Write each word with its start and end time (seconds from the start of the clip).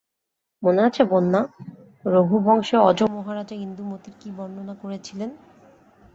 মনে 0.63 0.81
আছে 0.83 1.03
বন্যা, 1.03 1.41
রঘুবংশে 2.05 2.77
অজ-মহারাজা 2.79 3.55
ইন্দুমতীর 3.55 4.15
কী 4.19 4.29
বর্ণনা 4.31 4.73
করেছিলেন। 4.73 5.29